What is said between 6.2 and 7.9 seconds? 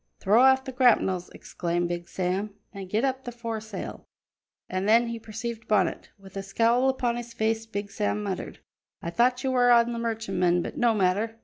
a scowl upon his face